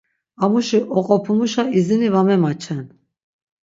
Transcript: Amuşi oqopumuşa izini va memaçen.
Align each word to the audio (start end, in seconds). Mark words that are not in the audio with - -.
Amuşi 0.43 0.79
oqopumuşa 0.97 1.63
izini 1.79 2.09
va 2.13 2.21
memaçen. 2.27 2.81